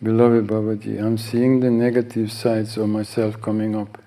Beloved 0.00 0.46
Babaji, 0.46 1.00
I'm 1.00 1.18
seeing 1.18 1.58
the 1.58 1.72
negative 1.72 2.30
sides 2.30 2.76
of 2.76 2.88
myself 2.88 3.40
coming 3.40 3.74
up. 3.74 3.98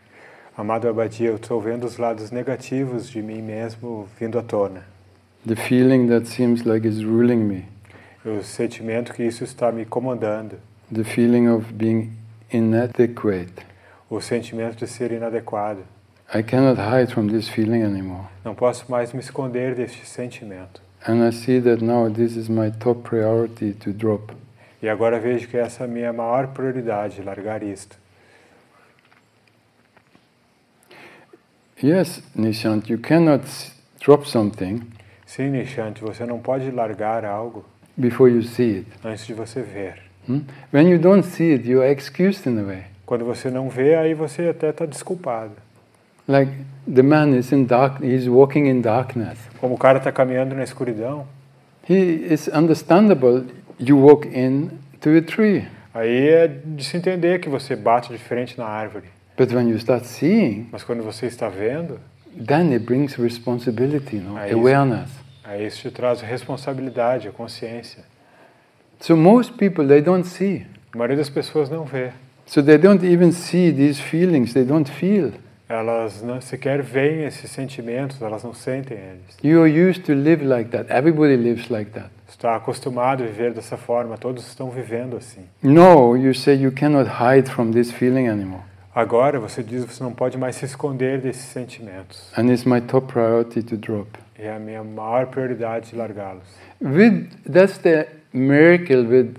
Amado 0.58 0.88
Abadia, 0.88 1.28
eu 1.28 1.36
estou 1.36 1.60
vendo 1.60 1.86
os 1.86 1.98
lados 1.98 2.32
negativos 2.32 3.10
de 3.10 3.22
mim 3.22 3.42
mesmo 3.42 4.08
vindo 4.18 4.40
à 4.40 4.42
tona. 4.42 4.86
The 5.46 5.58
feeling 5.58 6.08
that 6.08 6.28
seems 6.28 6.64
like 6.64 6.88
is 6.88 7.04
ruling 7.04 7.44
me. 7.46 7.66
O 8.26 8.42
sentimento 8.42 9.12
que 9.14 9.22
isso 9.22 9.44
está 9.44 9.70
me 9.70 9.84
comandando. 9.84 10.56
The 10.94 11.04
feeling 11.04 11.50
of 11.50 11.74
being 11.74 12.14
inadequate. 12.50 13.52
O 14.10 14.22
sentimento 14.22 14.78
de 14.78 14.88
ser 14.88 15.12
inadequado. 15.12 15.84
I 16.34 16.42
cannot 16.42 16.80
hide 16.80 17.12
from 17.12 17.28
this 17.28 17.50
feeling 17.50 17.84
anymore. 17.84 18.30
Não 18.46 18.56
posso 18.56 18.86
mais 18.90 19.12
me 19.12 19.20
esconder 19.20 19.76
deste 19.76 20.06
sentimento. 20.06 20.82
And 21.06 21.28
I 21.28 21.34
see 21.34 21.60
that 21.60 21.84
now 21.84 22.10
this 22.10 22.38
is 22.38 22.48
my 22.48 22.72
top 22.80 23.04
priority 23.04 23.74
to 23.74 23.92
drop. 23.92 24.32
E 24.82 24.90
agora 24.90 25.20
vejo 25.20 25.48
que 25.48 25.58
essa 25.58 25.84
é 25.84 25.86
a 25.86 25.88
minha 25.88 26.12
maior 26.12 26.48
prioridade, 26.48 27.22
largar 27.22 27.62
isto. 27.62 27.98
Yes, 31.84 32.22
Nishant, 32.36 32.90
you 32.90 33.00
cannot 33.00 33.44
drop 34.00 34.28
something 34.30 34.82
Sim, 35.26 35.50
Nishant, 35.52 36.00
você 36.02 36.26
não 36.26 36.40
pode 36.40 36.70
largar 36.72 37.26
algo 37.26 37.66
before 37.98 38.32
you 38.32 38.44
see 38.44 38.80
it. 38.80 38.88
antes 39.04 39.26
de 39.26 39.34
você 39.34 39.62
ver. 39.62 39.96
hmm? 40.28 40.42
When 40.72 40.88
you 40.90 41.00
don't 41.00 41.26
see 41.26 41.54
it, 41.54 41.68
you 41.68 41.82
are 41.82 41.92
excused 41.92 42.46
in 42.48 42.60
a 42.60 42.64
way. 42.64 42.84
Quando 43.06 43.26
você 43.26 43.50
não 43.50 43.70
vê, 43.70 43.96
aí 43.96 44.14
você 44.14 44.50
até 44.50 44.70
está 44.70 44.86
desculpado. 44.86 45.54
Like 46.28 46.52
the 46.94 47.02
man 47.02 47.36
is 47.38 47.52
in 47.52 47.66
dark, 47.66 48.02
he's 48.04 48.28
walking 48.28 48.68
in 48.68 48.82
darkness. 48.82 49.40
Como 49.60 49.76
o 49.76 49.78
cara 49.78 49.98
está 49.98 50.12
caminhando 50.12 50.54
na 50.56 50.64
escuridão, 50.64 51.26
He 51.90 52.32
is 52.32 52.48
understandable. 52.50 53.46
You 53.80 53.98
walk 53.98 54.28
in 54.28 54.70
to 55.02 55.10
a 55.18 55.22
tree, 55.22 55.68
aí 55.94 56.30
é 56.30 56.48
de 56.48 56.84
se 56.84 56.96
entender 56.98 57.40
que 57.40 57.50
você 57.50 57.76
bate 57.76 58.10
de 58.12 58.18
frente 58.18 58.58
na 58.58 58.66
árvore. 58.66 59.06
but 59.38 59.52
when 59.52 59.70
you 59.70 59.76
start 59.78 60.06
seeing, 60.06 60.68
Mas 60.72 60.84
quando 60.84 61.04
você 61.04 61.26
está 61.26 61.50
vendo, 61.50 62.00
then 62.46 62.72
it 62.74 62.86
brings 62.86 63.16
responsibility, 63.18 64.18
no 64.18 64.38
isso. 64.46 64.56
awareness. 64.56 65.10
aí 65.44 65.66
isso 65.66 65.82
te 65.82 65.92
traz 65.92 66.22
responsabilidade, 66.22 67.28
a 67.28 67.32
consciência. 67.32 68.04
So 69.00 69.18
most 69.18 69.54
people 69.54 69.88
they 69.88 70.02
don't 70.02 70.28
see. 70.28 70.66
A 70.94 70.98
maioria 70.98 71.18
das 71.18 71.30
pessoas 71.30 71.70
não 71.70 71.84
vê. 71.86 72.12
So 72.46 72.62
they 72.62 72.78
don't 72.78 73.04
even 73.06 73.32
see 73.32 73.72
these 73.72 74.00
feelings. 74.02 74.54
They 74.54 74.64
don't 74.66 74.90
feel. 74.90 75.32
Elas 75.72 76.22
não 76.22 76.42
sequer 76.42 76.82
veem 76.82 77.24
esses 77.24 77.50
sentimentos, 77.50 78.22
elas 78.22 78.44
não 78.44 78.54
sentem 78.54 78.98
eles. 78.98 79.38
You 79.42 79.62
are 79.62 79.90
used 79.90 80.04
to 80.04 80.14
live 80.14 80.44
like 80.44 80.70
that. 80.72 80.92
Everybody 80.92 81.38
lives 81.38 81.70
like 81.70 81.92
that. 81.92 82.10
Está 82.28 82.58
acostumado 82.58 83.24
a 83.24 83.26
viver 83.26 83.54
dessa 83.54 83.78
forma, 83.78 84.18
todos 84.18 84.46
estão 84.46 84.70
vivendo 84.70 85.16
assim. 85.16 85.46
No, 85.64 86.18
you 86.18 86.34
say 86.34 86.56
you 86.56 86.74
cannot 86.74 87.10
hide 87.10 87.50
from 87.50 87.72
this 87.72 87.90
feeling 87.90 88.28
anymore. 88.28 88.64
Agora 88.94 89.40
você 89.40 89.64
diz 89.64 89.86
que 89.86 89.94
você 89.94 90.04
não 90.04 90.12
pode 90.12 90.38
mais 90.38 90.58
se 90.58 90.66
esconder 90.66 91.22
desses 91.22 91.46
sentimentos. 91.46 92.34
And 92.38 92.52
it's 92.52 92.66
my 92.66 92.82
top 92.82 93.08
priority 93.08 93.64
to 93.64 93.78
drop. 93.78 94.10
É 94.38 94.52
a 94.52 94.60
minha 94.60 94.84
maior 94.84 95.28
prioridade 95.28 95.96
largá-los. 95.96 96.44
With 96.82 97.30
that's 97.50 97.78
the 97.78 98.10
miracle 98.34 99.06
with 99.06 99.36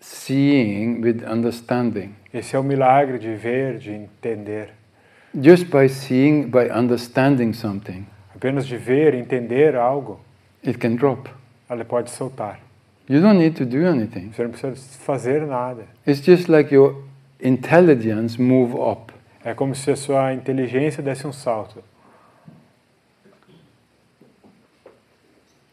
seeing, 0.00 1.02
with 1.02 1.22
understanding. 1.30 2.14
Esse 2.32 2.56
é 2.56 2.58
o 2.58 2.62
milagre 2.62 3.18
de 3.18 3.34
ver, 3.34 3.76
de 3.76 3.90
entender. 3.90 4.70
Just 5.34 5.66
by 5.70 5.88
seeing, 5.88 6.50
by 6.50 6.68
understanding 6.68 7.54
something, 7.54 8.06
Apenas 8.34 8.66
de 8.66 8.76
ver, 8.76 9.14
entender 9.14 9.74
algo, 9.76 10.20
it 10.62 10.78
can 10.78 10.96
drop. 10.96 11.30
ela 11.70 11.84
pode 11.84 12.10
soltar. 12.10 12.58
You 13.08 13.20
don't 13.20 13.38
need 13.38 13.56
to 13.56 13.64
do 13.64 13.86
anything. 13.86 14.30
Você 14.32 14.42
não 14.42 14.50
precisa 14.50 14.76
fazer 14.98 15.46
nada. 15.46 15.86
It's 16.06 16.20
just 16.22 16.48
like 16.48 16.72
your 16.74 17.02
intelligence 17.40 18.40
move 18.40 18.74
up. 18.74 19.12
É 19.44 19.54
como 19.54 19.74
se 19.74 19.90
a 19.90 19.96
sua 19.96 20.32
inteligência 20.34 21.02
desse 21.02 21.26
um 21.26 21.32
salto. 21.32 21.82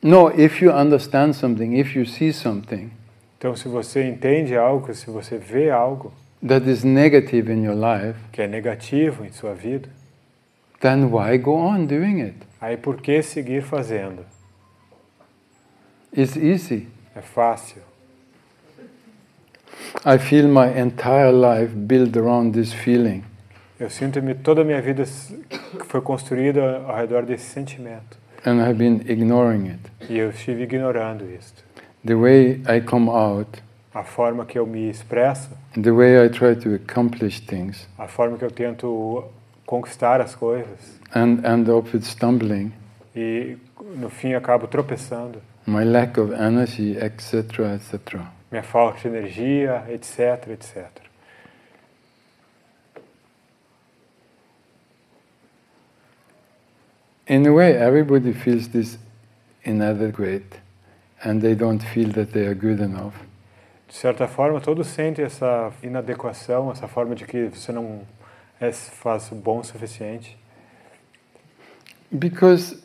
No, 0.02 0.30
if 0.40 0.62
you 0.62 0.72
understand 0.72 1.34
something, 1.34 1.78
if 1.78 1.96
you 1.96 2.06
see 2.06 2.32
something 2.32 2.90
Então, 3.38 3.56
se 3.56 3.68
você 3.68 4.08
entende 4.08 4.56
algo, 4.56 4.94
se 4.94 5.10
você 5.10 5.38
vê 5.38 5.70
algo 5.70 6.14
that 6.46 6.68
is 6.70 6.84
negative 6.84 7.50
in 7.52 7.64
your 7.64 7.76
life, 7.76 8.18
que 8.32 8.42
é 8.42 8.48
negativo 8.48 9.26
em 9.26 9.32
sua 9.32 9.54
vida, 9.54 9.90
then 10.80 11.06
why 11.12 11.38
go 11.38 11.54
on 11.56 11.86
doing 11.86 12.22
it? 12.22 12.36
aí 12.62 12.78
por 12.78 13.02
que 13.02 13.22
seguir 13.22 13.62
fazendo? 13.62 14.26
It's 16.16 16.36
easy. 16.36 16.88
É 17.16 17.22
fácil. 17.22 17.82
I 20.06 20.18
feel 20.18 20.48
my 20.48 20.68
entire 20.80 21.32
life 21.32 21.74
built 21.76 22.16
around 22.18 22.54
this 22.54 22.74
feeling. 22.74 23.24
Eu 23.80 23.90
sinto-me 23.90 24.36
toda 24.36 24.62
a 24.62 24.66
minha 24.66 24.82
vida 24.82 25.04
foi 25.88 26.02
construída 26.02 26.80
ao 26.86 26.96
redor 26.98 27.26
desse 27.26 27.46
sentimento. 27.46 28.18
and 28.46 28.62
I've 28.62 28.78
been 28.78 29.02
ignoring 29.08 29.68
it. 29.68 29.80
E 30.10 30.18
eu 30.18 30.30
estive 30.30 30.64
ignorando 30.64 31.26
isto. 31.30 31.64
The 32.06 32.16
way 32.16 32.62
I 32.68 32.80
come 32.82 33.10
out, 33.10 33.62
A 33.94 34.04
forma 34.04 34.46
que 34.46 34.58
eu 34.60 34.68
me 34.68 34.88
expresso, 34.90 35.50
the 35.74 35.90
way 35.92 36.24
I 36.24 36.30
try 36.30 36.56
to 36.56 36.76
accomplish 36.76 37.40
things, 37.40 37.88
a 37.98 38.08
forma 38.08 38.38
que 38.38 38.46
eu 38.46 38.52
tento 38.52 39.24
conquistar 39.66 40.22
as 40.22 40.36
coisas 40.36 41.00
and 41.16 41.44
end 41.44 41.70
up 41.70 41.90
with 41.92 42.04
stumbling, 42.06 42.72
e 43.16 43.58
no 43.96 44.10
fim 44.10 44.36
acabo 44.36 44.68
tropeçando. 44.68 45.42
my 45.66 45.84
lack 45.84 46.20
of 46.20 46.32
energy, 46.34 46.98
etc., 46.98 47.76
etc. 47.76 48.22
Minha 48.52 48.64
falta 48.64 49.00
de 49.02 49.08
energia, 49.08 49.86
etc, 49.90 50.54
etc. 50.54 50.90
In 57.28 57.46
a 57.46 57.52
way, 57.54 57.74
everybody 57.74 58.34
feels 58.34 58.68
this 58.70 58.98
inadequate, 59.64 60.60
and 61.24 61.42
they 61.42 61.54
don't 61.54 61.84
feel 61.84 62.10
that 62.14 62.34
they 62.34 62.46
are 62.48 62.56
good 62.56 62.80
enough. 62.80 63.14
De 63.90 63.96
certa 63.96 64.28
forma, 64.28 64.62
todos 64.62 64.86
sentem 64.88 65.26
essa 65.26 65.72
inadequação, 65.82 66.72
essa 66.72 66.88
forma 66.88 67.16
de 67.16 67.26
que 67.26 67.48
você 67.48 67.72
não 67.72 68.02
é, 68.62 68.72
faz 68.72 69.32
o 69.32 69.36
bom 69.36 69.60
o 69.60 69.64
suficiente. 69.64 70.38
Because 72.12 72.78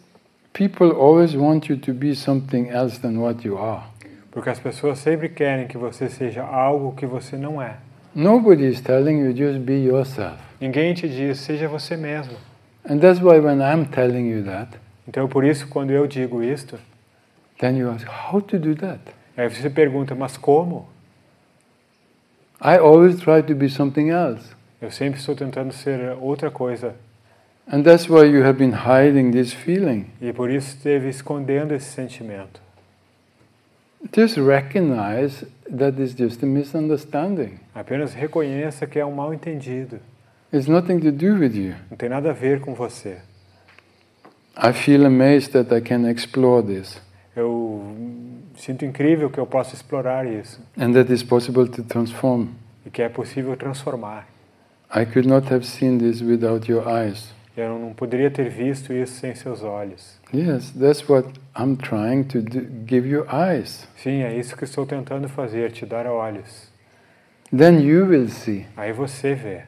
people 0.54 0.92
always 0.92 1.34
want 1.34 1.68
you 1.68 1.76
to 1.76 1.92
be 1.92 2.14
something 2.14 2.68
else 2.70 2.98
than 2.98 3.18
what 3.18 3.46
you 3.46 3.58
are. 3.58 3.84
Porque 4.30 4.48
as 4.48 4.58
pessoas 4.58 4.98
sempre 4.98 5.28
querem 5.28 5.66
que 5.68 5.76
você 5.76 6.08
seja 6.08 6.42
algo 6.42 6.92
que 6.94 7.06
você 7.06 7.36
não 7.36 7.60
é. 7.60 7.76
Nobody 8.14 8.66
is 8.66 8.80
telling 8.80 9.18
you 9.18 9.36
just 9.36 9.58
be 9.60 9.84
yourself. 9.84 10.38
Ninguém 10.58 10.94
te 10.94 11.06
diz, 11.06 11.38
seja 11.38 11.68
você 11.68 11.96
mesmo. 11.96 12.34
And 12.88 12.98
that's 12.98 13.20
why 13.20 13.38
when 13.40 13.60
I'm 13.60 13.84
telling 13.86 14.26
you 14.28 14.42
that, 14.44 14.78
Então, 15.06 15.28
por 15.28 15.44
isso, 15.44 15.68
quando 15.68 15.90
eu 15.90 16.06
digo 16.06 16.42
isto, 16.42 16.78
then 17.58 17.76
you 17.76 17.90
ask, 17.90 18.06
how 18.08 18.40
to 18.40 18.58
do 18.58 18.74
that? 18.76 19.00
aí 19.36 19.48
você 19.48 19.68
pergunta, 19.68 20.14
mas 20.14 20.36
como? 20.38 20.93
I 22.60 22.78
always 22.78 23.20
try 23.20 23.42
to 23.42 23.54
be 23.54 23.68
something 23.68 24.10
else. 24.10 24.54
Eu 24.80 24.90
sempre 24.90 25.18
estou 25.18 25.34
tentando 25.34 25.72
ser 25.72 26.16
outra 26.20 26.50
coisa. 26.50 26.94
And 27.66 27.82
that's 27.82 28.08
why 28.08 28.24
you 28.26 28.44
have 28.44 28.58
been 28.58 28.72
hiding 28.72 29.30
this 29.30 29.52
feeling. 29.52 30.06
E 30.20 30.32
por 30.32 30.50
isso 30.50 30.76
esteve 30.76 31.08
escondendo 31.08 31.74
esse 31.74 31.86
sentimento. 31.86 32.60
Just 34.14 34.36
recognize 34.36 35.46
that 35.70 35.98
it's 36.00 36.14
just 36.14 36.42
a 36.42 36.46
misunderstanding. 36.46 37.58
Apenas 37.74 38.12
reconheça 38.12 38.86
que 38.86 38.98
é 38.98 39.06
um 39.06 39.12
mal 39.12 39.32
entendido. 39.32 39.98
It's 40.52 40.68
nothing 40.68 41.00
to 41.00 41.10
do 41.10 41.38
with 41.38 41.54
you. 41.54 41.74
Não 41.90 41.96
tem 41.96 42.08
nada 42.08 42.30
a 42.30 42.34
ver 42.34 42.60
com 42.60 42.74
você. 42.74 43.18
I 44.56 44.72
feel 44.72 45.06
amazed 45.06 45.52
that 45.52 45.74
I 45.74 45.80
can 45.80 46.08
explore 46.08 46.62
this 46.64 47.00
Eu 47.34 47.82
sinto 48.64 48.84
incrível 48.84 49.28
que 49.28 49.38
eu 49.38 49.46
possa 49.46 49.74
explorar 49.74 50.26
isso 50.26 50.60
and 50.78 50.92
that 50.92 51.10
it's 51.12 51.22
possible 51.22 51.68
to 51.68 51.82
transform. 51.82 52.48
e 52.86 52.90
que 52.90 53.02
é 53.02 53.08
possível 53.08 53.56
transformar. 53.56 54.26
I 54.94 55.04
could 55.04 55.28
not 55.28 55.52
have 55.52 55.66
seen 55.66 55.98
this 55.98 56.20
without 56.22 56.70
your 56.70 56.86
eyes. 56.88 57.32
Eu 57.56 57.78
não 57.78 57.92
poderia 57.92 58.30
ter 58.30 58.48
visto 58.48 58.92
isso 58.92 59.14
sem 59.20 59.34
seus 59.34 59.62
olhos. 59.62 60.18
Yes, 60.32 60.70
that's 60.72 61.08
what 61.08 61.28
I'm 61.56 61.76
trying 61.76 62.24
to 62.24 62.40
do, 62.42 62.66
give 62.86 63.08
you 63.08 63.24
eyes. 63.32 63.86
Sim, 63.96 64.22
é 64.22 64.36
isso 64.36 64.56
que 64.56 64.64
estou 64.64 64.84
tentando 64.84 65.28
fazer, 65.28 65.70
te 65.70 65.86
dar 65.86 66.06
olhos. 66.06 66.68
Then 67.56 67.80
you 67.80 68.06
will 68.06 68.28
see. 68.28 68.66
Aí 68.76 68.92
você 68.92 69.34
vê. 69.34 69.62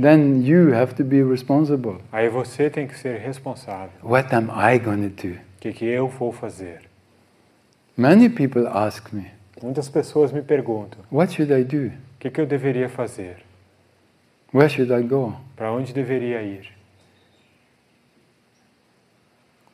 Then 0.00 0.42
you 0.46 0.74
have 0.74 0.94
to 0.94 1.04
be 1.04 1.22
responsible. 1.22 1.96
Aí 2.12 2.28
você 2.28 2.70
tem 2.70 2.86
que 2.86 2.96
ser 2.96 3.18
responsável. 3.18 3.90
What 4.02 4.32
am 4.34 4.48
I 4.50 4.78
going 4.78 5.08
to 5.08 5.28
do? 5.28 5.34
O 5.34 5.38
que, 5.60 5.72
que 5.72 5.84
eu 5.84 6.08
vou 6.08 6.32
fazer? 6.32 6.91
Many 7.96 8.28
people 8.30 8.66
ask 8.68 9.12
me, 9.12 9.30
Muitas 9.62 9.88
pessoas 9.88 10.32
me 10.32 10.42
perguntam: 10.42 11.00
what 11.10 11.32
should 11.32 11.52
I 11.52 11.62
do? 11.64 11.88
o 11.88 12.18
que, 12.18 12.30
que 12.30 12.40
eu 12.40 12.46
deveria 12.46 12.88
fazer? 12.88 13.36
Where 14.52 14.68
should 14.68 14.92
I 14.92 15.02
go? 15.02 15.34
Para 15.56 15.72
onde 15.72 15.92
deveria 15.92 16.42
ir? 16.42 16.68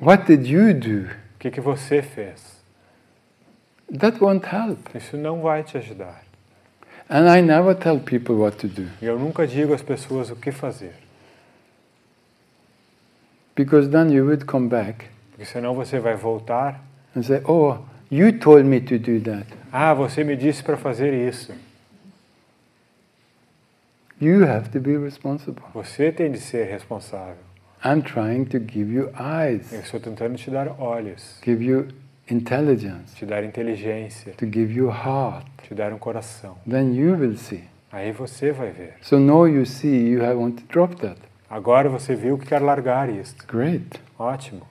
What 0.01 0.27
did 0.27 0.47
you 0.47 0.73
do? 0.75 1.07
O 1.35 1.39
que, 1.39 1.51
que 1.51 1.61
você 1.61 2.03
fez? 2.03 2.59
That 3.99 4.23
won't 4.23 4.47
help. 4.47 4.79
Isso 4.95 5.17
não 5.17 5.41
vai 5.41 5.63
te 5.65 5.77
ajudar. 5.79 6.23
And 7.09 7.27
I 7.29 7.41
never 7.41 7.75
tell 7.75 7.99
people 8.01 8.37
what 8.37 8.59
to 8.59 8.69
do 8.69 8.87
E 9.01 9.07
eu 9.07 9.19
nunca 9.19 9.47
digo 9.47 9.73
às 9.73 9.81
pessoas 9.83 10.31
o 10.31 10.37
que 10.37 10.53
fazer, 10.53 10.93
because 13.57 13.89
then 13.89 14.13
you 14.13 14.25
would 14.27 14.45
come 14.45 14.69
back 14.69 15.07
porque 15.31 15.45
senão 15.47 15.75
você 15.75 15.99
vai 15.99 16.15
voltar. 16.17 16.83
and 17.17 17.23
say, 17.23 17.41
Oh, 17.47 17.79
you 18.11 18.33
told 18.39 18.65
me 18.65 18.81
to 18.81 18.99
do 18.99 19.21
that. 19.21 19.47
Ah, 19.73 19.93
você 19.95 20.25
me 20.25 20.37
disse 20.37 20.63
para 20.63 20.77
fazer 20.77 21.13
isso. 21.13 21.53
You 24.21 24.45
have 24.45 24.71
to 24.71 24.81
be 24.81 24.97
responsible. 24.97 25.63
Você 25.75 26.11
tem 26.11 26.33
de 26.33 26.41
ser 26.41 26.65
responsável. 26.67 27.37
I'm 27.85 28.03
trying 28.03 28.47
to 28.47 28.59
give 28.59 28.93
you 28.93 29.11
eyes, 29.17 29.73
Eu 29.73 29.81
estou 29.81 30.01
tentando 30.01 30.37
te 30.37 30.51
dar 30.51 30.81
olhos, 30.81 31.41
give 31.45 31.65
you 31.65 31.87
intelligence, 32.29 33.15
te 33.15 33.25
dar 33.25 33.45
inteligência, 33.45 34.33
to 34.33 34.47
give 34.47 34.73
you 34.73 34.89
heart. 34.89 35.47
te 35.63 35.75
dar 35.75 35.93
um 35.93 35.99
coração. 35.99 36.57
Then 36.69 36.95
you 36.95 37.17
will 37.17 37.37
see. 37.37 37.63
Aí 37.93 38.11
você 38.11 38.51
vai 38.51 38.71
ver. 38.73 38.95
So 39.01 39.19
now 39.21 39.47
you 39.47 39.65
see 39.65 40.09
you 40.11 40.25
have 40.25 40.35
want 40.35 40.57
to 40.57 40.65
drop 40.69 40.97
that. 40.97 41.21
Agora 41.49 41.89
você 41.89 42.17
viu 42.17 42.37
que 42.37 42.47
quer 42.47 42.61
largar 42.61 43.09
isto. 43.09 43.47
Great. 43.47 44.01
Ótimo. 44.19 44.67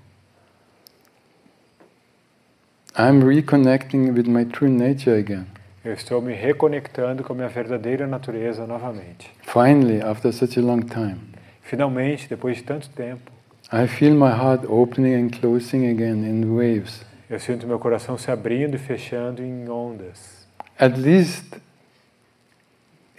I'm 2.99 3.21
reconnecting 3.21 4.15
with 4.15 4.27
my 4.27 4.43
true 4.45 4.69
nature 4.69 5.13
again. 5.19 5.45
Eu 5.85 5.93
estou 5.93 6.19
me 6.19 6.33
reconectando 6.33 7.23
com 7.23 7.33
a 7.33 7.35
minha 7.35 7.47
verdadeira 7.47 8.07
natureza 8.07 8.65
novamente. 8.65 9.29
Finally, 9.43 10.01
after 10.01 10.33
such 10.33 10.57
a 10.57 10.61
long 10.63 10.81
time, 10.81 11.19
Finalmente, 11.61 12.27
depois 12.27 12.57
de 12.57 12.63
tanto 12.63 12.89
tempo, 12.89 13.31
I 13.71 13.85
feel 13.87 14.15
my 14.15 14.31
heart 14.31 14.65
opening 14.67 15.13
and 15.13 15.29
closing 15.29 15.87
again 15.89 16.25
in 16.25 16.45
waves. 16.55 17.05
eu 17.29 17.39
sinto 17.39 17.67
meu 17.67 17.77
coração 17.77 18.17
se 18.17 18.31
abrindo 18.31 18.75
e 18.75 18.79
fechando 18.79 19.43
em 19.43 19.69
ondas. 19.69 20.47
At 20.79 20.97
least 20.97 21.61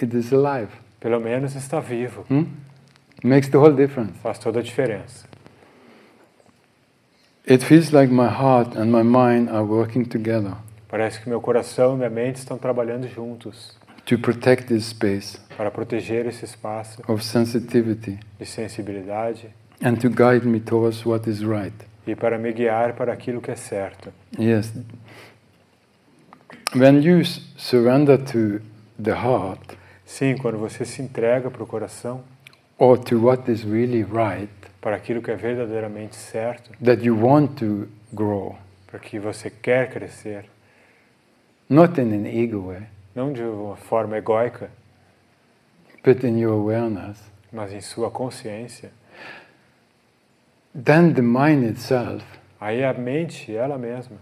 it 0.03 0.17
is 0.17 0.33
alive. 0.33 0.73
Pelo 0.99 1.21
menos 1.21 1.55
está 1.55 1.79
vivo. 1.79 2.25
Hmm? 2.29 2.47
Makes 3.23 3.51
the 3.51 3.59
whole 3.59 3.77
difference. 3.77 4.15
Faz 4.23 4.41
toda 4.41 4.59
a 4.59 4.63
diferença. 4.63 5.27
It 7.49 7.65
feels 7.65 7.93
like 7.93 8.12
my 8.12 8.29
heart 8.29 8.77
and 8.77 8.87
my 8.87 9.03
mind 9.03 9.49
are 9.49 9.65
working 9.65 10.05
together 10.05 10.56
Parece 10.89 11.21
que 11.21 11.29
meu 11.29 11.41
coração 11.41 11.95
e 11.95 11.97
minha 11.99 12.11
mente 12.11 12.37
estão 12.37 12.59
trabalhando 12.59 13.09
juntos 13.09 13.77
to 14.05 14.19
protect 14.19 14.67
this 14.67 14.87
space 14.87 15.39
para 15.56 15.71
proteger 15.71 16.27
esse 16.27 16.45
espaço 16.45 17.03
of 17.09 17.25
sensitivity 17.25 18.19
de 18.39 18.47
sensibilidade 18.47 19.49
and 19.83 19.97
to 19.97 20.09
guide 20.09 20.47
me 20.47 20.61
towards 20.61 21.05
what 21.05 21.29
is 21.29 21.41
right. 21.41 21.75
e 22.06 22.15
para 22.15 22.39
me 22.39 22.53
guiar 22.53 22.95
para 22.95 23.12
aquilo 23.12 23.41
que 23.41 23.51
é 23.51 23.56
certo. 23.56 24.12
Yes. 24.39 24.73
When 26.75 27.03
you 27.03 27.25
surrender 27.56 28.19
to 28.19 28.61
the 29.03 29.12
heart 29.12 29.79
Sim, 30.09 30.39
quando 30.39 30.56
você 30.56 30.87
se 30.87 31.03
entrega 31.03 31.51
para 31.51 31.62
o 31.62 31.67
coração, 31.67 32.23
or 32.79 32.97
to 32.97 33.21
what 33.21 33.51
is 33.53 33.62
really 33.62 34.03
right, 34.03 34.49
para 34.88 34.96
aquilo 34.96 35.20
que 35.20 35.31
é 35.31 35.37
verdadeiramente 35.37 36.17
certo, 36.17 36.70
that 36.82 37.05
you 37.05 37.14
want 37.14 37.58
to 37.58 37.87
grow, 38.11 38.56
para 38.87 38.99
que 38.99 39.19
você 39.19 39.50
quer 39.50 39.90
crescer, 39.90 40.46
not 41.69 42.00
in 42.00 42.11
an 42.14 42.26
ego 42.26 42.69
way, 42.69 42.85
não 43.14 43.31
de 43.31 43.43
uma 43.43 43.76
forma 43.76 44.17
egóica, 44.17 44.70
but 46.02 46.25
in 46.25 46.38
your 46.40 46.55
awareness, 46.55 47.23
mas 47.52 47.70
em 47.70 47.82
sua 47.82 48.11
consciência, 48.11 48.90
then 50.73 51.12
the 51.12 51.20
mind 51.20 51.64
itself 51.64 52.25
aí 52.58 52.82
a 52.82 52.94
mente, 52.94 53.55
ela 53.55 53.76
mesma, 53.76 54.17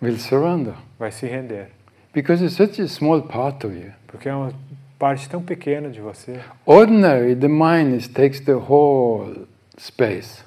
will 0.00 0.16
surrender 0.16 0.76
vai 0.98 1.12
se 1.12 1.26
render. 1.26 1.68
because 2.14 2.40
it's 2.40 2.56
such 2.56 2.78
a 2.78 2.88
small 2.88 3.20
part 3.20 3.66
of 3.66 3.76
you. 3.76 3.92
Porque 4.06 4.30
é 4.30 4.34
uma 4.34 4.54
parte 4.98 5.28
tão 5.28 5.42
pequena 5.42 5.90
de 5.90 6.00
você. 6.00 6.40
Ordinary, 6.64 7.36
the 7.36 7.48
mind 7.48 8.14
takes 8.14 8.40
the 8.40 8.54
whole 8.54 9.46
space. 9.78 10.42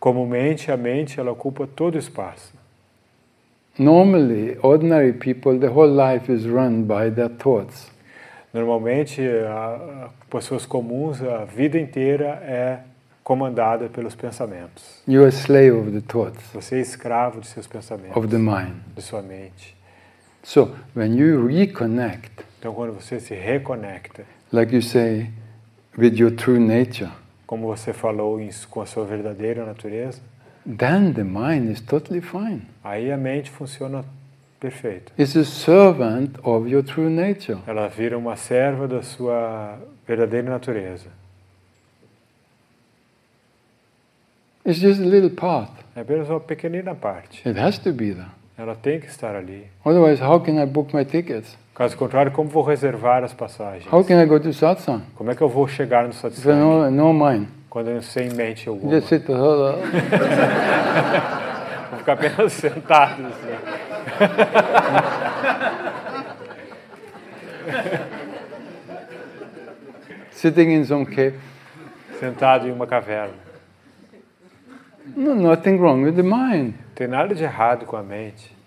Comumente, 0.00 0.70
a 0.70 0.76
mente, 0.76 1.18
ela 1.18 1.32
ocupa 1.32 1.66
todo 1.66 1.96
o 1.96 1.98
espaço. 1.98 2.52
Normally, 3.78 4.58
ordinary 4.62 5.12
people, 5.12 5.58
the 5.58 5.68
whole 5.68 5.88
life 5.88 6.28
is 6.32 6.44
run 6.46 6.82
by 6.82 7.10
their 7.10 7.28
thoughts. 7.28 7.90
Normalmente, 8.52 9.20
a, 9.22 10.06
a 10.06 10.10
pessoas 10.30 10.66
comuns, 10.66 11.22
a 11.22 11.44
vida 11.44 11.78
inteira 11.78 12.40
é 12.42 12.80
comandada 13.22 13.88
pelos 13.88 14.14
pensamentos. 14.16 15.02
You 15.06 15.22
are 15.22 15.30
slave 15.30 15.70
of 15.72 15.90
the 15.92 16.00
thoughts, 16.00 16.42
Você 16.54 16.76
é 16.76 16.80
escravo 16.80 17.40
de 17.40 17.46
seus 17.46 17.66
pensamentos, 17.66 18.16
of 18.16 18.26
the 18.28 18.38
mind. 18.38 18.74
de 18.96 19.02
sua 19.02 19.22
mente. 19.22 19.76
So, 20.42 20.74
when 20.96 21.14
you 21.16 21.46
reconnect, 21.46 22.32
Então, 22.58 22.72
quando 22.74 22.94
você 22.94 23.20
se 23.20 23.34
reconecta, 23.34 24.24
like 24.52 24.74
you 24.74 24.82
say, 24.82 25.30
with 25.96 26.16
your 26.18 26.30
true 26.32 26.58
nature, 26.58 27.10
como 27.48 27.66
você 27.66 27.92
falou, 27.94 28.38
em- 28.40 28.50
com 28.70 28.80
a 28.82 28.86
sua 28.86 29.04
verdadeira 29.06 29.64
natureza, 29.64 30.20
then 30.64 31.12
the 31.14 31.24
mind 31.24 31.70
is 31.70 31.80
totally 31.80 32.20
fine. 32.20 32.62
aí 32.84 33.10
a 33.10 33.16
mente 33.16 33.50
funciona 33.50 34.04
perfeito. 34.60 35.10
It's 35.18 35.34
a 35.34 35.44
servant 35.44 36.38
of 36.42 36.68
your 36.68 36.82
true 36.84 37.08
nature. 37.08 37.58
Ela 37.66 37.88
vira 37.88 38.18
uma 38.18 38.36
serva 38.36 38.86
da 38.86 39.00
sua 39.02 39.78
verdadeira 40.06 40.50
natureza. 40.50 41.06
It's 44.64 44.78
just 44.78 45.00
a 45.00 45.04
little 45.04 45.30
part. 45.30 45.70
É 45.96 46.00
apenas 46.00 46.28
uma 46.28 46.40
pequenina 46.40 46.94
parte. 46.94 47.48
It 47.48 47.58
has 47.58 47.78
to 47.78 47.92
be 47.92 48.12
there. 48.12 48.28
Ela 48.58 48.74
tem 48.74 49.00
que 49.00 49.06
estar 49.06 49.34
ali. 49.34 49.66
Otherwise, 49.84 50.22
how 50.22 50.38
can 50.40 50.60
I 50.62 50.66
book 50.66 50.94
my 50.94 51.04
tickets? 51.04 51.56
Caso 51.78 51.96
contrário, 51.96 52.32
como 52.32 52.50
vou 52.50 52.64
reservar 52.64 53.22
as 53.22 53.32
passagens? 53.32 53.86
How 53.92 54.02
can 54.04 54.20
I 54.20 54.26
go 54.26 54.40
to 54.40 54.52
satsang? 54.52 55.04
Como 55.14 55.30
é 55.30 55.36
que 55.36 55.42
eu 55.42 55.48
vou 55.48 55.68
chegar 55.68 56.04
no 56.04 56.12
satsang 56.12 56.58
know, 56.58 56.90
no 56.90 57.12
mind. 57.12 57.46
quando 57.70 57.86
eu 57.86 57.94
não 57.94 58.02
sei 58.02 58.26
em 58.26 58.34
mente 58.34 58.68
alguma? 58.68 58.96
just 58.96 59.06
sit 59.06 59.24
there. 59.24 59.38
Vou 61.88 62.00
ficar 62.00 62.14
apenas 62.14 62.52
sentado 62.52 63.22
assim. 63.26 63.46
sitting 70.32 70.72
in 70.72 70.84
some 70.84 71.06
cave. 71.06 71.38
Sentado 72.18 72.66
em 72.66 72.72
uma 72.72 72.88
caverna. 72.88 73.34
No, 75.14 75.36
nothing 75.36 75.78
wrong 75.78 76.02
with 76.02 76.16
the 76.16 76.24
mind. 76.24 76.74
Tem 76.96 77.06
nada 77.06 77.36
de 77.36 77.44
errado 77.44 77.86
com 77.86 77.96
a 77.96 78.02
mente. 78.02 78.57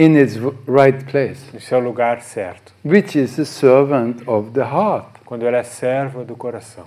In 0.00 0.14
its 0.16 0.36
right 0.68 1.04
place, 1.10 1.40
No 1.52 1.58
seu 1.60 1.80
lugar 1.80 2.20
certo. 2.22 2.72
which 2.84 3.16
is 3.16 3.34
the 3.34 3.44
servant 3.44 4.22
of 4.28 4.52
the 4.52 4.62
heart, 4.62 5.18
Quando 5.24 5.44
ela 5.44 5.56
é 5.58 5.64
serva 5.64 6.24
do 6.24 6.36
coração, 6.36 6.86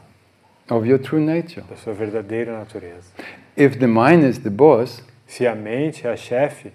of 0.70 0.88
your 0.88 0.98
true 0.98 1.20
nature. 1.20 1.62
da 1.70 1.76
sua 1.76 1.94
verdadeira 1.94 2.58
natureza. 2.58 3.12
If 3.58 3.78
the 3.80 3.88
mind 3.88 4.24
is 4.24 4.40
the 4.40 4.50
boss, 4.50 5.04
Se 5.28 5.46
a 5.46 5.54
mente 5.54 6.08
é 6.08 6.12
a 6.12 6.16
chefe, 6.16 6.72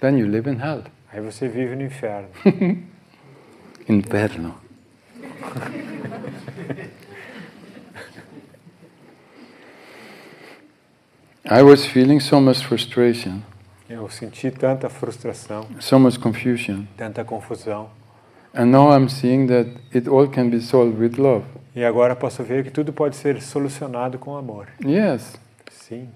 then 0.00 0.16
you 0.16 0.28
live 0.28 0.48
in 0.48 0.60
hell. 0.62 0.84
aí 1.12 1.20
você 1.20 1.48
vive 1.48 1.74
no 1.74 1.82
inferno. 1.82 2.28
Inferno. 3.88 4.54
I 11.48 11.62
was 11.62 11.86
feeling 11.86 12.18
so 12.20 12.40
much 12.40 12.64
frustration, 12.64 13.44
Eu 13.88 14.08
senti 14.10 14.50
tanta 14.50 14.88
frustração, 14.88 15.66
so 15.80 15.98
much 15.98 16.18
confusion, 16.18 16.84
tanta 16.96 17.24
confusão. 17.24 17.88
and 18.52 18.66
now 18.66 18.90
I'm 18.92 19.08
seeing 19.08 19.46
that 19.48 19.70
it 19.94 20.08
all 20.08 20.26
can 20.28 20.50
be 20.50 20.60
solved 20.60 20.98
with 20.98 21.16
love. 21.20 21.44
E 21.74 21.84
agora 21.84 22.16
posso 22.16 22.42
ver 22.42 22.64
que 22.64 22.70
tudo 22.70 22.92
pode 22.92 23.14
ser 23.16 23.40
solucionado 23.40 24.18
com 24.18 24.36
amor. 24.36 24.66
Yes, 24.84 25.34
Sim, 25.70 26.08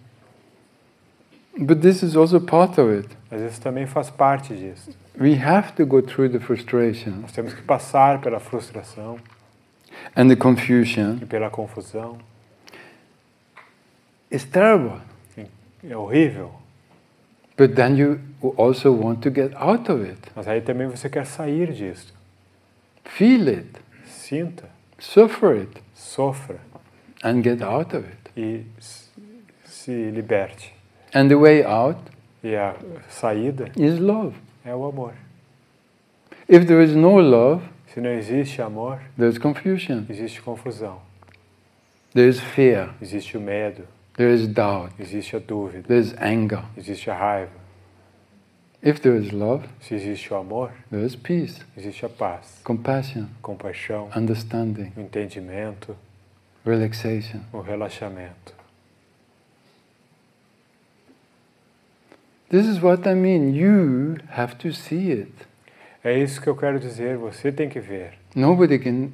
but 1.59 1.81
this 1.81 2.03
is 2.03 2.17
also 2.17 2.41
part 2.41 2.81
of 2.81 2.91
it. 2.93 3.09
mas 3.31 3.41
isso 3.43 3.61
também 3.61 3.87
faz 3.87 4.11
parte 4.11 4.55
disso. 4.57 4.91
We 5.21 5.35
have 5.37 5.73
to 5.75 5.85
go 5.87 6.01
through 6.03 6.31
the 6.33 6.41
frustration 6.41 7.11
Nós 7.21 7.33
temos 7.33 7.53
que 7.53 7.63
passar 7.63 8.21
pela 8.21 8.41
frustração 8.41 9.19
and 10.17 10.29
the 10.29 10.37
confusion. 10.37 11.19
e 11.23 11.27
pela 11.27 11.51
confusão. 11.51 12.19
It's 14.33 14.45
terrible, 14.45 15.01
É 15.89 15.97
horrível, 15.97 16.53
but 17.61 17.75
then 17.77 17.95
you 17.97 18.19
also 18.57 18.91
want 18.91 19.21
to 19.23 19.31
get 19.31 19.53
out 19.57 19.91
of 19.93 20.03
it. 20.03 20.19
mas 20.35 20.49
aí 20.49 20.63
também 20.63 20.89
você 20.89 21.11
quer 21.11 21.27
sair 21.27 21.71
disso. 21.73 22.15
Feel 23.05 23.49
it, 23.49 23.69
Sinta, 24.07 24.65
suffer 24.99 25.61
it, 25.61 25.83
sofra 25.95 26.57
and 27.23 27.43
get 27.43 27.61
out 27.63 27.95
of 27.95 28.07
it. 28.07 28.31
e 28.35 28.65
se 29.65 30.11
liberte. 30.11 30.73
And 31.15 31.29
the 31.29 31.35
way 31.37 31.63
out 31.65 31.99
E 32.43 32.55
a 32.57 32.75
saída 33.11 33.71
is 33.77 33.99
love. 33.99 34.35
é 34.65 34.75
o 34.75 34.85
amor. 34.87 35.13
If 36.49 36.67
there 36.67 36.83
is 36.83 36.95
no 36.97 37.19
love, 37.21 37.63
Se 37.93 38.01
não 38.01 38.11
existe 38.11 38.63
amor, 38.63 39.01
there's 39.19 39.37
confusion, 39.37 40.05
existe 40.09 40.41
confusão, 40.41 41.01
there 42.15 42.29
is 42.29 42.41
fear, 42.41 42.91
existe 43.03 43.37
o 43.37 43.41
medo, 43.41 43.83
there 44.17 44.33
is 44.33 44.47
doubt, 44.49 44.93
existe 44.99 45.37
a 45.37 45.41
dúvida, 45.41 45.87
there 45.87 46.01
is 46.01 46.15
anger. 46.19 46.65
existe 46.77 47.09
a 47.11 47.15
raiva. 47.15 47.61
If 48.83 49.01
there 49.03 49.15
is 49.17 49.31
love, 49.33 49.69
Se 49.81 49.95
existe 49.95 50.33
o 50.33 50.37
amor, 50.39 50.73
there 50.91 51.05
is 51.05 51.15
peace, 51.15 51.61
existe 51.77 52.05
a 52.05 52.09
paz, 52.09 52.61
compassion, 52.65 53.27
compaixão, 53.43 54.09
understanding, 54.17 54.91
o 54.97 55.01
entendimento, 55.01 55.95
relaxation. 56.65 57.41
o 57.53 57.61
relaxamento. 57.61 58.55
This 62.49 62.67
is 62.67 62.81
what 62.83 63.07
I 63.07 63.15
mean. 63.15 63.55
You 63.55 64.17
have 64.31 64.57
to 64.59 64.73
see 64.73 65.13
it. 65.13 65.33
É 66.03 66.19
isso 66.19 66.41
que 66.41 66.49
eu 66.49 66.57
quero 66.57 66.81
dizer, 66.81 67.17
você 67.17 67.53
tem 67.53 67.69
que 67.69 67.79
ver. 67.79 68.15
Nobody 68.35 68.79
can 68.79 69.11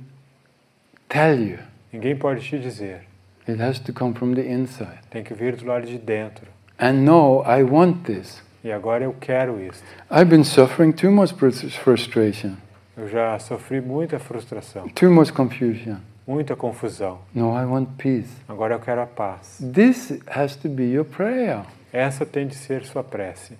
tell 1.09 1.39
you. 1.39 1.59
Ninguém 1.93 2.17
pode 2.17 2.41
te 2.49 2.59
dizer. 2.59 3.03
It 3.49 3.61
has 3.63 3.79
to 3.81 3.93
come 3.93 4.13
from 4.15 4.35
the 4.35 4.43
inside. 4.43 4.99
Tem 5.11 5.23
que 5.23 5.35
vir 5.35 5.57
do 5.57 5.67
lado 5.67 5.87
de 5.87 5.99
dentro. 5.99 6.47
And 6.79 7.05
no, 7.05 7.43
I 7.47 7.63
want 7.63 8.05
this. 8.05 8.43
E 8.65 8.73
agora 8.73 9.05
eu 9.05 9.15
quero 9.21 9.61
isso. 9.61 9.83
I've 10.11 10.27
been 10.29 10.45
suffering 10.45 10.93
too 10.93 11.11
much 11.13 11.33
frus- 11.35 11.75
frustration, 11.77 12.57
Eu 12.97 13.09
já 13.09 13.39
sofri 13.39 13.81
muita 13.81 14.19
frustração, 14.19 14.89
too 14.89 15.11
much 15.11 15.31
confusion. 15.33 15.97
muita 16.27 16.57
confusão. 16.57 17.19
No, 17.35 17.51
I 17.57 17.65
want 17.65 17.91
peace. 17.99 18.29
Agora 18.49 18.75
eu 18.75 18.81
quero 18.81 19.03
a 19.03 19.07
paz. 19.07 19.59
This 19.73 20.19
has 20.27 20.57
to 20.57 20.69
be 20.69 20.85
your 20.85 21.05
prayer. 21.05 21.63
Essa 21.93 22.27
tem 22.27 22.47
de 22.49 22.57
ser 22.57 22.85
sua 22.85 23.05
prece. 23.05 23.55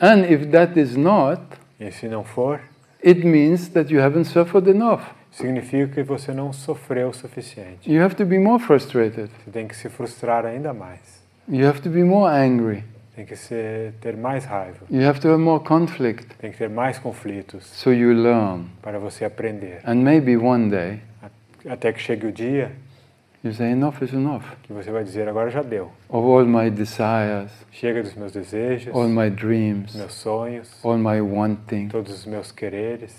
And 0.00 0.26
if 0.30 0.50
that 0.50 0.78
is 0.78 0.96
not, 0.96 1.40
E 1.80 1.90
se 1.90 2.06
não 2.08 2.22
for, 2.22 2.60
it 3.04 3.24
means 3.26 3.68
that 3.70 3.92
you 3.92 4.00
haven't 4.00 4.24
suffered 4.28 4.68
enough. 4.68 5.02
Significa 5.32 5.94
que 5.94 6.02
você 6.02 6.32
não 6.32 6.52
sofreu 6.52 7.08
o 7.08 7.12
suficiente. 7.14 7.90
You 7.92 8.04
have 8.04 8.14
to 8.14 8.24
be 8.24 8.38
more 8.38 8.62
frustrated. 8.62 9.30
Você 9.44 9.50
tem 9.50 9.66
que 9.66 9.74
se 9.74 9.88
frustrar 9.88 10.44
ainda 10.46 10.72
mais. 10.72 11.00
You 11.48 11.66
have 11.66 11.80
to 11.80 11.90
be 11.90 12.04
more 12.04 12.32
angry. 12.32 12.84
Tem 13.16 13.26
que 13.26 13.36
ser, 13.36 13.92
ter 14.00 14.16
mais 14.16 14.44
raiva. 14.44 14.86
You 14.90 15.06
have 15.08 15.20
to 15.20 15.28
have 15.28 15.42
more 15.42 15.62
conflict. 15.62 16.26
Tem 16.38 16.50
que 16.50 16.56
ter 16.58 16.70
mais 16.70 16.98
conflitos 16.98 17.66
So 17.66 17.92
you 17.92 18.12
learn. 18.14 18.66
para 18.80 18.98
você 18.98 19.24
aprender. 19.24 19.80
And 19.84 19.96
maybe 19.96 20.36
one 20.36 20.70
day 20.70 21.00
Até 21.68 21.92
que 21.92 22.00
chegue 22.00 22.26
o 22.26 22.32
dia 22.32 22.72
you 23.44 23.52
say, 23.52 23.72
enough 23.72 24.00
is 24.02 24.12
enough. 24.12 24.44
que 24.62 24.72
você 24.72 24.90
vai 24.90 25.02
dizer: 25.04 25.28
agora 25.28 25.50
já 25.50 25.62
deu. 25.62 25.90
Of 26.08 26.26
all 26.26 26.46
my 26.46 26.70
desires, 26.70 27.50
Chega 27.72 28.02
dos 28.02 28.14
meus 28.14 28.32
desejos, 28.32 28.94
all 28.94 29.08
my 29.08 29.28
dreams, 29.28 29.94
meus 29.94 30.14
sonhos, 30.14 30.70
all 30.84 30.96
my 30.96 31.20
wanting. 31.20 31.88
todos 31.88 32.12
os 32.12 32.24
meus 32.24 32.50
quereres. 32.52 33.14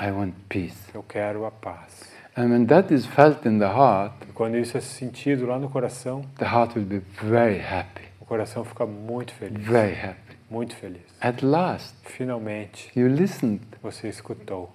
I 0.00 0.10
want 0.10 0.34
peace. 0.48 0.76
Eu 0.94 1.02
quero 1.02 1.44
a 1.44 1.50
paz. 1.50 2.08
And 2.36 2.50
when 2.50 2.66
that 2.66 2.94
is 2.94 3.04
felt 3.06 3.44
in 3.46 3.58
the 3.58 3.66
heart, 3.66 4.12
E 4.28 4.32
quando 4.32 4.56
isso 4.56 4.76
é 4.76 4.80
sentido 4.80 5.46
lá 5.46 5.58
no 5.58 5.68
coração, 5.68 6.22
the 6.38 6.44
heart 6.44 6.76
will 6.76 6.84
be 6.86 7.00
very 7.22 7.58
happy. 7.60 8.02
o 8.20 8.24
coração 8.24 8.64
fica 8.64 8.86
muito 8.86 9.32
feliz. 9.34 9.64
Very 9.66 9.94
happy. 9.94 10.36
Muito 10.50 10.76
feliz. 10.76 11.02
At 11.20 11.42
last, 11.42 11.94
Finalmente, 12.04 12.90
you 12.94 13.08
listened. 13.08 13.60
você 13.82 14.08
escutou. 14.08 14.72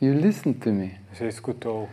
You 0.00 0.14
listened 0.14 0.60
to 0.60 0.70
me. 0.70 0.94
Você 1.12 1.26
escutou. 1.26 1.88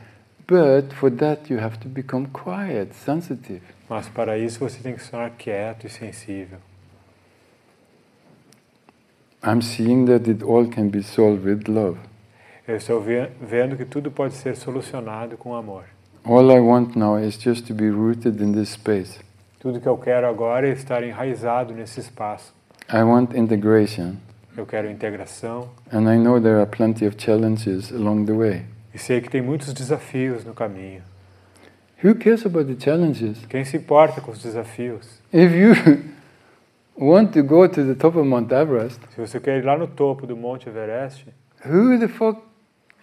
But 0.47 0.93
for 0.93 1.09
that, 1.09 1.51
you 1.51 1.59
have 1.59 1.77
to 1.79 1.87
become 1.89 2.27
quiet, 2.27 2.93
sensitive. 2.95 3.61
Mas 3.89 4.07
para 4.09 4.37
isso 4.37 4.59
você 4.59 4.79
tem 4.81 4.93
que 4.93 5.01
estar 5.01 5.29
quieto 5.31 5.87
e 5.87 5.89
sensível. 5.89 6.59
I'm 9.43 9.61
seeing 9.61 10.05
that 10.05 10.29
it 10.29 10.43
all 10.43 10.67
can 10.69 10.89
be 10.89 11.01
solved 11.01 11.45
with 11.45 11.67
love. 11.67 11.97
Eu 12.67 12.77
estou 12.77 13.01
ve- 13.01 13.29
vendo 13.41 13.75
que 13.75 13.85
tudo 13.85 14.09
pode 14.11 14.33
ser 14.35 14.55
solucionado 14.55 15.37
com 15.37 15.53
amor. 15.55 15.83
All 16.25 16.49
I 16.51 16.59
want 16.59 16.95
now 16.95 17.19
is 17.19 17.35
just 17.41 17.67
to 17.67 17.73
be 17.73 17.89
rooted 17.89 18.41
in 18.41 18.53
this 18.53 18.69
space. 18.69 19.19
Tudo 19.59 19.79
que 19.81 19.87
eu 19.87 19.97
quero 19.97 20.27
agora 20.27 20.67
é 20.67 20.71
estar 20.71 21.03
enraizado 21.03 21.73
nesse 21.73 21.99
espaço. 21.99 22.53
I 22.93 23.01
want 23.03 23.33
integration, 23.33 24.15
Eu 24.55 24.65
quero 24.65 24.89
integração 24.89 25.69
and 25.91 26.01
I 26.13 26.17
know 26.17 26.39
there 26.39 26.57
are 26.59 26.65
plenty 26.69 27.05
of 27.07 27.15
challenges 27.17 27.91
along 27.91 28.25
the 28.25 28.33
way. 28.33 28.65
e 28.93 28.97
sei 28.99 29.19
que 29.19 29.29
tem 29.29 29.41
muitos 29.41 29.73
desafios 29.73 30.45
no 30.45 30.53
caminho. 30.53 31.01
Who 32.03 32.15
cares 32.15 32.45
about 32.45 32.73
the 32.73 32.79
challenges? 32.79 33.45
Quem 33.47 33.63
se 33.65 33.77
importa 33.77 34.21
com 34.21 34.31
os 34.31 34.41
desafios? 34.41 35.07
If 35.33 35.51
you 35.55 35.73
want 36.97 37.31
to 37.33 37.43
go 37.43 37.67
to 37.67 37.83
the 37.85 37.95
top 37.95 38.17
of 38.17 38.27
Mount 38.27 38.51
Everest, 38.51 38.99
Se 39.15 39.19
você 39.19 39.39
quer 39.39 39.57
ir 39.57 39.65
lá 39.65 39.77
no 39.77 39.87
topo 39.87 40.25
do 40.27 40.35
Monte 40.37 40.69
Everest, 40.69 41.25
who 41.65 41.97
the 41.99 42.07
fuck 42.07 42.39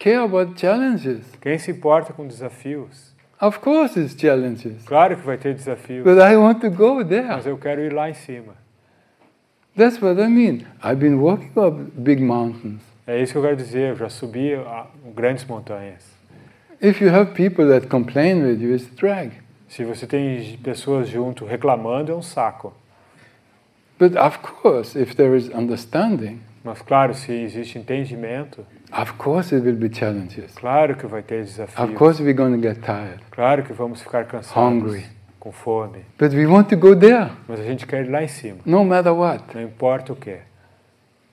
care 0.01 0.19
about 0.23 0.59
challenges? 0.59 1.23
quem 1.41 1.57
se 1.59 1.71
importa 1.71 2.13
com 2.13 2.25
desafios? 2.25 3.11
Of 3.39 3.59
course, 3.59 3.99
it's 3.99 4.15
challenges, 4.19 4.83
Claro 4.85 5.15
que 5.15 5.25
vai 5.25 5.37
ter 5.37 5.53
desafios, 5.53 6.03
but 6.03 6.17
I 6.19 6.35
want 6.35 6.61
to 6.61 6.69
go 6.71 7.03
there. 7.03 7.27
mas 7.27 7.45
eu 7.45 7.57
quero 7.57 7.81
ir 7.81 7.93
lá 7.93 8.09
em 8.09 8.13
cima. 8.13 8.53
That's 9.75 10.01
what 10.01 10.19
I 10.21 10.27
mean. 10.27 10.65
I've 10.83 10.99
been 10.99 11.15
walking 11.19 11.51
up 11.55 11.77
big 11.95 12.21
mountains. 12.21 12.81
É 13.07 13.21
isso 13.21 13.31
que 13.33 13.37
eu 13.37 13.41
quero 13.41 13.55
dizer. 13.55 13.91
Eu 13.91 13.95
já 13.95 14.09
subi 14.09 14.53
a 14.53 14.85
grandes 15.15 15.45
montanhas. 15.45 16.03
If 16.81 17.01
you 17.01 17.09
have 17.09 17.33
people 17.33 17.67
that 17.67 17.87
complain 17.87 18.43
with 18.43 18.59
you, 18.61 18.75
it's 18.75 18.87
drag. 18.95 19.31
Se 19.69 19.85
você 19.85 20.05
tem 20.05 20.57
pessoas 20.61 21.07
junto 21.07 21.45
reclamando, 21.45 22.11
é 22.11 22.15
um 22.15 22.21
saco. 22.21 22.73
But 23.97 24.15
of 24.17 24.39
course, 24.39 24.99
if 24.99 25.15
there 25.15 25.35
is 25.37 25.49
understanding, 25.49 26.41
Mas 26.63 26.81
claro, 26.81 27.13
se 27.13 27.31
existe 27.31 27.79
entendimento, 27.79 28.65
of 28.91 29.13
course 29.17 29.55
it 29.55 29.63
will 29.65 29.75
be 29.75 29.89
challenges. 29.89 30.53
claro 30.55 30.95
que 30.95 31.05
vai 31.07 31.21
ter 31.23 31.41
Of 31.41 31.45
desafios. 31.51 31.93
course 31.97 32.21
we're 32.21 32.33
going 32.33 32.55
to 32.55 32.61
get 32.61 32.81
tired. 32.81 33.19
Claro 33.31 33.63
que 33.63 33.73
vamos 33.73 34.01
ficar 34.01 34.25
cansados, 34.25 34.57
Hungry. 34.57 35.05
com 35.39 35.51
fome. 35.51 36.05
But 36.19 36.33
we 36.33 36.45
want 36.45 36.69
to 36.69 36.75
go 36.77 36.95
there, 36.95 37.31
Mas 37.47 37.59
a 37.59 37.63
gente 37.63 37.85
quer 37.87 38.05
ir 38.05 38.09
lá 38.09 38.23
em 38.23 38.27
cima, 38.27 38.59
no 38.65 38.83
matter 38.85 39.13
what. 39.13 39.43
não 39.55 39.61
importa 39.61 40.13
o 40.13 40.15
que. 40.15 40.37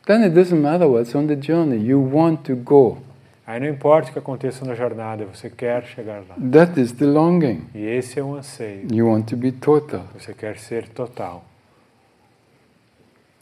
Then 0.07 0.23
it 0.25 0.35
doesn't 0.35 0.61
matter 0.61 0.87
what's 0.89 1.15
on 1.15 1.27
the 1.27 1.37
journey. 1.41 1.77
You 1.87 2.01
want 2.01 2.41
to 2.45 2.57
go. 2.57 2.99
Aí 3.47 3.61
não 3.61 3.69
importa 3.69 4.11
o 4.11 4.13
que 4.13 4.19
aconteça 4.19 4.65
na 4.65 4.75
jornada, 4.75 5.25
você 5.27 5.49
quer 5.51 5.83
chegar 5.85 6.23
lá. 6.29 6.35
That 6.53 6.79
is 6.81 6.93
the 6.93 7.07
longing. 7.07 7.67
E 7.75 7.85
esse 7.85 8.19
é 8.19 8.23
um 8.25 8.35
anseio. 8.35 8.87
You 8.93 9.09
want 9.09 9.27
to 9.29 9.37
be 9.37 9.53
total. 9.53 10.05
Você 10.19 10.33
quer 10.35 10.59
ser 10.59 10.89
total. 10.89 11.45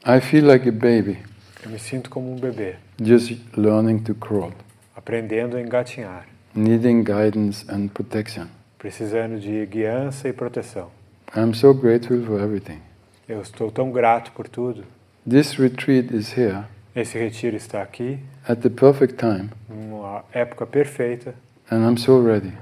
I 0.05 0.21
feel 0.21 0.47
like 0.47 0.69
a 0.69 0.73
baby 0.73 1.19
Eu 1.65 1.71
me 1.71 1.79
sinto 1.81 2.09
como 2.11 2.31
um 2.33 2.37
bebê, 2.37 2.77
just 3.03 3.33
learning 3.57 4.01
to 4.05 4.15
crawl, 4.15 4.53
aprendendo 4.97 5.57
a 5.57 5.61
engatinhar, 5.61 6.27
needing 6.55 7.03
guidance 7.05 7.65
and 7.71 7.89
protection. 7.89 8.47
precisando 8.79 9.39
de 9.41 9.67
guiança 9.67 10.29
e 10.29 10.33
proteção. 10.33 10.91
I'm 11.37 11.55
so 11.55 11.75
grateful 11.75 12.25
for 12.25 12.41
everything. 12.41 12.81
Eu 13.29 13.41
estou 13.43 13.71
tão 13.71 13.91
grato 13.91 14.31
por 14.33 14.49
tudo. 14.49 14.85
This 15.29 15.55
retreat 15.59 16.15
is 16.15 16.37
here 16.37 16.65
Esse 16.95 17.19
retiro 17.19 17.57
está 17.57 17.83
aqui, 17.83 18.19
at 18.49 18.61
the 18.61 18.71
perfect 18.71 19.17
time, 19.17 19.51
numa 19.69 20.25
época 20.33 20.65
perfeita. 20.67 21.35
and 21.71 21.85
I'm 21.85 21.99
so 21.99 22.23
ready. 22.25 22.53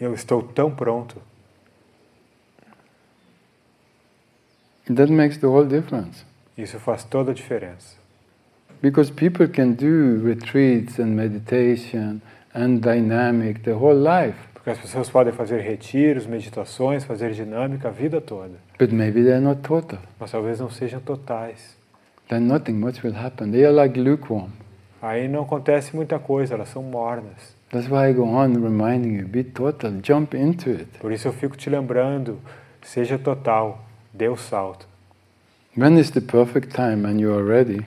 Eu 0.00 0.14
estou 0.14 0.42
tão 0.42 0.70
pronto. 0.70 1.20
That 4.86 5.10
makes 5.12 5.36
the 5.38 5.46
whole 5.48 5.66
difference. 5.66 6.24
Isso 6.56 6.78
faz 6.78 7.04
toda 7.04 7.32
a 7.32 7.34
diferença. 7.34 7.96
Because 8.80 9.10
people 9.10 9.48
can 9.48 9.74
do 9.74 10.20
retreats 10.24 10.98
and 10.98 11.16
meditation 11.16 12.20
and 12.54 12.80
dynamic 12.80 13.62
the 13.64 13.72
whole 13.72 13.96
life, 13.96 14.36
Porque 14.54 14.70
as 14.70 14.78
pessoas 14.78 15.08
podem 15.10 15.32
fazer 15.32 15.60
retiros, 15.60 16.26
meditações, 16.26 17.04
fazer 17.04 17.32
dinâmica 17.32 17.88
a 17.88 17.90
vida 17.90 18.20
toda. 18.20 18.54
but 18.78 18.92
maybe 18.92 19.22
they're 19.22 19.40
not 19.40 19.62
total. 19.62 19.98
Mas 20.20 20.30
talvez 20.30 20.60
não 20.60 20.70
sejam 20.70 21.00
totais. 21.00 21.76
Then 22.28 22.40
nothing 22.46 22.74
much 22.74 23.02
will 23.02 23.14
happen. 23.16 23.50
They 23.50 23.64
are 23.64 23.72
like 23.74 23.98
lukewarm. 23.98 24.50
Aí 25.00 25.28
não 25.28 25.42
acontece 25.42 25.94
muita 25.96 26.18
coisa, 26.18 26.54
elas 26.54 26.68
são 26.68 26.82
mornas. 26.82 27.56
That's 27.70 27.88
why 27.88 28.10
I 28.10 28.12
go 28.12 28.24
on 28.24 28.54
reminding 28.54 29.16
you 29.18 29.26
be 29.26 29.44
total, 29.44 29.92
jump 30.02 30.36
into 30.36 30.70
it. 30.70 30.98
Por 31.00 31.12
isso 31.12 31.28
eu 31.28 31.32
fico 31.32 31.56
te 31.56 31.68
lembrando, 31.70 32.38
seja 32.82 33.18
total, 33.18 33.84
dê 34.12 34.28
o 34.28 34.36
salto. 34.36 34.86
When 35.76 35.98
is 35.98 36.10
the 36.10 36.20
perfect 36.20 36.74
time 36.74 37.06
and 37.06 37.20
you 37.20 37.32
are 37.34 37.44
ready? 37.44 37.84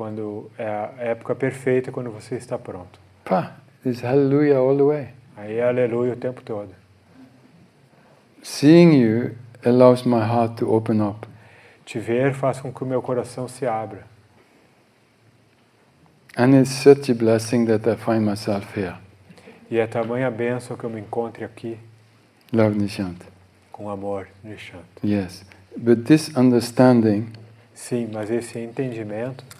Quando 0.00 0.50
é 0.56 0.66
a 0.66 0.94
época 0.96 1.34
perfeita, 1.34 1.92
quando 1.92 2.10
você 2.10 2.34
está 2.34 2.58
pronto. 2.58 2.98
Pah, 3.22 3.58
it's 3.84 4.00
hallelujah 4.00 4.56
all 4.56 4.74
the 4.74 4.82
way. 4.82 5.08
Aí 5.36 5.56
é 5.56 5.62
aleluia 5.62 6.14
o 6.14 6.16
tempo 6.16 6.40
todo. 6.40 6.74
Seeing 8.42 8.94
you 8.94 9.32
allows 9.62 10.06
my 10.06 10.20
heart 10.20 10.56
to 10.56 10.72
open 10.72 11.02
up. 11.02 11.28
Te 11.84 11.98
ver 11.98 12.32
faz 12.32 12.62
com 12.62 12.72
que 12.72 12.82
o 12.82 12.86
meu 12.86 13.02
coração 13.02 13.46
se 13.46 13.66
abra. 13.66 14.06
And 16.34 16.58
it's 16.58 16.70
such 16.70 17.10
a 17.10 17.14
blessing 17.14 17.66
that 17.66 17.86
I 17.86 17.94
find 17.94 18.22
myself 18.22 18.80
here. 18.80 18.96
E 19.70 19.78
é 19.78 19.86
tamanha 19.86 20.30
bênção 20.30 20.78
que 20.78 20.84
eu 20.84 20.88
me 20.88 21.02
encontre 21.02 21.44
aqui 21.44 21.78
Love 22.54 22.78
Nishant. 22.78 23.18
com 23.70 23.90
amor, 23.90 24.28
Nishant. 24.42 24.80
Yes. 25.04 25.44
But 25.76 26.06
this 26.06 26.34
understanding 26.34 27.34
Sim, 27.74 28.08
mas 28.10 28.30
esse 28.30 28.58
entendimento 28.58 29.59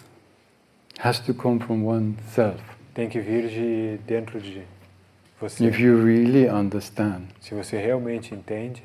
has 0.99 1.19
to 1.19 1.33
come 1.33 1.59
from 1.59 1.83
oneself. 1.85 2.61
tem 2.93 3.09
que 3.09 3.19
vir 3.19 3.47
de 3.47 3.97
dentro 4.05 4.39
de 4.39 4.63
você. 5.39 5.65
If 5.65 5.79
you 5.79 6.03
really 6.03 6.47
understand, 6.49 7.27
Se 7.39 7.53
você 7.53 7.77
realmente 7.77 8.33
entende, 8.33 8.83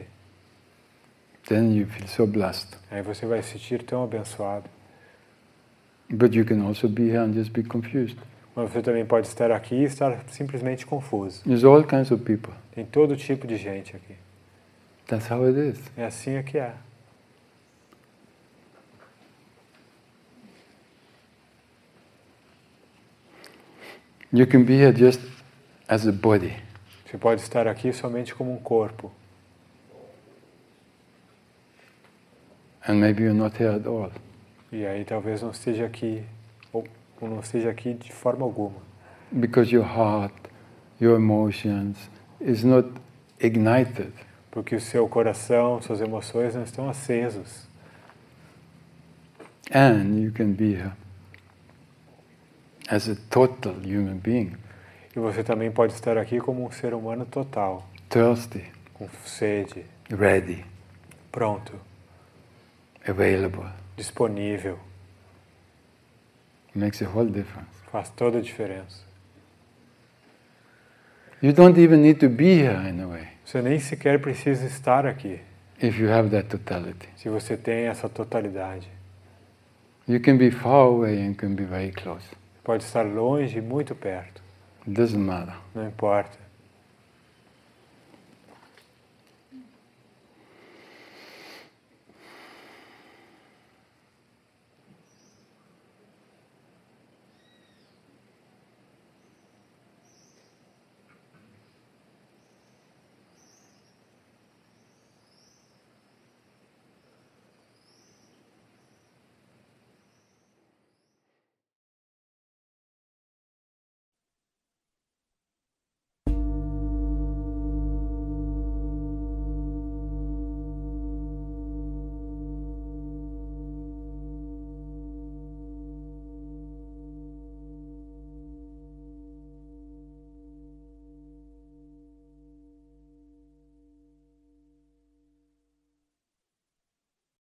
Then 1.49 1.77
you 1.77 1.87
feel 1.87 2.09
so 2.09 2.27
blessed. 2.27 2.77
Aí 2.91 3.03
você 3.03 3.25
vai 3.25 3.41
se 3.43 3.53
sentir 3.53 3.83
tão 3.85 4.03
abençoado. 4.03 4.69
But 6.11 6.35
you 6.35 6.45
can 6.45 6.61
also 6.67 6.89
be 6.89 7.09
here 7.09 7.19
and 7.19 7.35
just 7.35 7.53
be 7.53 7.63
confused. 7.63 8.19
Mas 8.55 8.71
você 8.71 8.83
também 8.83 9.05
pode 9.05 9.29
estar 9.29 9.53
aqui 9.53 9.77
e 9.77 9.85
estar 9.85 10.25
simplesmente 10.29 10.85
confuso. 10.87 11.43
There's 11.45 11.63
all 11.63 11.85
kinds 11.85 12.11
of 12.11 12.25
people. 12.25 12.53
Tem 12.75 12.85
todo 12.85 13.17
tipo 13.17 13.47
de 13.47 13.57
gente 13.57 13.95
aqui. 13.95 14.15
That's 15.07 15.31
how 15.31 15.45
it 15.45 15.59
is. 15.59 15.81
É 15.97 16.05
assim 16.07 16.33
é 16.33 16.43
que 16.43 16.59
é. 16.59 16.75
You 24.33 24.47
can 24.47 24.65
be 24.65 24.75
here 24.75 24.93
just 24.93 25.21
as 25.89 26.07
a 26.07 26.13
body. 26.13 26.57
Você 27.05 27.17
pode 27.17 27.41
estar 27.41 27.69
aqui 27.69 27.93
somente 27.93 28.35
como 28.35 28.53
um 28.53 28.59
corpo. 28.59 29.13
And 32.89 32.95
maybe 32.95 33.23
you're 33.23 33.39
not 33.39 33.57
here 33.57 33.77
at 33.77 33.87
all. 33.87 34.11
E 34.73 34.85
aí 34.85 35.05
talvez 35.05 35.43
não 35.43 35.51
esteja 35.51 35.87
aqui, 35.87 36.25
ou 36.73 36.85
ou 37.21 37.29
não 37.29 37.41
esteja 37.41 37.71
aqui 37.71 37.95
de 37.95 38.13
forma 38.13 38.45
alguma. 38.45 38.81
Because 39.31 39.73
your 39.73 39.87
heart, 39.87 40.35
your 41.01 41.17
emotions 41.17 42.11
is 42.41 42.65
not 42.65 42.89
ignited. 43.41 44.13
Porque 44.51 44.75
o 44.75 44.81
seu 44.81 45.09
coração, 45.09 45.81
suas 45.81 46.01
emoções 46.01 46.55
não 46.55 46.65
estão 46.65 46.89
acesos. 46.89 47.69
And 49.73 50.19
you 50.21 50.33
can 50.33 50.53
be 50.53 50.75
here 50.75 51.06
as 52.89 53.09
a 53.09 53.17
total 53.31 53.75
human 53.75 54.19
being, 54.19 54.57
E 55.15 55.19
você 55.19 55.43
também 55.43 55.71
pode 55.71 55.95
estar 55.95 56.19
aqui 56.19 56.39
como 56.41 56.67
um 56.67 56.71
ser 56.71 56.93
humano 56.93 57.25
total, 57.25 57.89
thirsty, 58.11 58.65
com 58.95 59.09
sede, 59.25 59.85
ready, 60.11 60.65
pronto, 61.33 61.73
available. 63.07 63.67
disponível. 63.97 64.79
makes 66.75 67.01
a 67.01 67.07
whole 67.09 67.31
difference. 67.31 67.71
Faz 67.91 68.11
toda 68.11 68.39
a 68.39 68.43
diferença. 68.43 69.05
You 71.43 71.53
don't 71.53 71.79
even 71.79 72.03
need 72.03 72.19
to 72.21 72.29
be 72.29 72.55
here 72.63 72.89
in 72.89 73.01
a 73.01 73.07
way 73.07 73.29
Você 73.45 73.61
nem 73.63 73.79
sequer 73.79 74.19
precisa 74.21 74.67
estar 74.67 75.07
aqui, 75.07 75.41
if 75.81 75.99
you 75.99 76.09
have 76.11 76.29
that 76.31 76.49
totality. 76.49 77.09
se 77.17 77.29
você 77.29 77.57
tem 77.57 77.87
essa 77.87 78.09
totalidade. 78.09 78.89
You 80.09 80.21
can 80.21 80.37
be 80.37 80.51
far 80.51 80.87
away 80.87 81.21
and 81.21 81.35
can 81.35 81.55
be 81.55 81.65
very 81.65 81.91
close. 81.93 82.25
Pode 82.67 82.83
estar 82.83 83.03
longe 83.07 83.59
e 83.59 83.63
muito 83.63 83.95
perto, 83.95 84.43
It 84.81 84.91
doesn't 84.91 85.23
matter. 85.23 85.55
não 85.73 85.87
importa. 85.87 86.37